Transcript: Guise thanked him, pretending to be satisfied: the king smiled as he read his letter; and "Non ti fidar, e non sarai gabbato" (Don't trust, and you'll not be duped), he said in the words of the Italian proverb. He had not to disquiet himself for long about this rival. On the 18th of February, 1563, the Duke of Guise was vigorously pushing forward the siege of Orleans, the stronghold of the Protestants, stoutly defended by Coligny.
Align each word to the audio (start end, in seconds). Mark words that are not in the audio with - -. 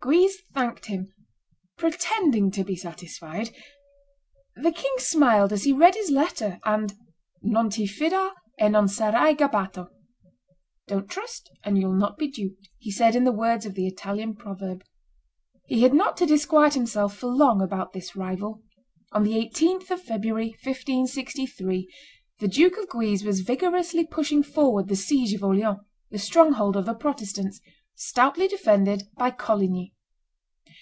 Guise 0.00 0.36
thanked 0.54 0.86
him, 0.86 1.12
pretending 1.76 2.52
to 2.52 2.62
be 2.62 2.76
satisfied: 2.76 3.50
the 4.54 4.70
king 4.70 4.92
smiled 4.98 5.52
as 5.52 5.64
he 5.64 5.72
read 5.72 5.96
his 5.96 6.08
letter; 6.08 6.60
and 6.64 6.94
"Non 7.42 7.68
ti 7.68 7.84
fidar, 7.84 8.30
e 8.60 8.68
non 8.68 8.86
sarai 8.86 9.34
gabbato" 9.34 9.88
(Don't 10.86 11.10
trust, 11.10 11.50
and 11.64 11.78
you'll 11.78 11.92
not 11.96 12.16
be 12.16 12.28
duped), 12.30 12.68
he 12.78 12.92
said 12.92 13.16
in 13.16 13.24
the 13.24 13.32
words 13.32 13.66
of 13.66 13.74
the 13.74 13.88
Italian 13.88 14.36
proverb. 14.36 14.84
He 15.66 15.82
had 15.82 15.92
not 15.94 16.16
to 16.18 16.26
disquiet 16.26 16.74
himself 16.74 17.16
for 17.16 17.26
long 17.26 17.60
about 17.60 17.92
this 17.92 18.14
rival. 18.14 18.62
On 19.10 19.24
the 19.24 19.32
18th 19.32 19.90
of 19.90 20.00
February, 20.00 20.50
1563, 20.62 21.92
the 22.38 22.46
Duke 22.46 22.76
of 22.78 22.88
Guise 22.88 23.24
was 23.24 23.40
vigorously 23.40 24.06
pushing 24.06 24.44
forward 24.44 24.86
the 24.86 24.94
siege 24.94 25.34
of 25.34 25.42
Orleans, 25.42 25.80
the 26.12 26.20
stronghold 26.20 26.76
of 26.76 26.86
the 26.86 26.94
Protestants, 26.94 27.60
stoutly 28.00 28.46
defended 28.46 29.02
by 29.16 29.28
Coligny. 29.28 29.92